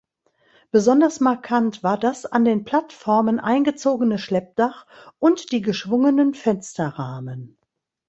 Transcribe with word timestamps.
Besonders 0.71 1.19
markant 1.19 1.83
war 1.83 1.95
das 1.95 2.25
an 2.25 2.43
den 2.43 2.63
Plattformen 2.63 3.39
eingezogene 3.39 4.17
Schleppdach 4.17 4.87
und 5.19 5.51
die 5.51 5.61
geschwungenen 5.61 6.33
Fensterrahmen. 6.33 7.59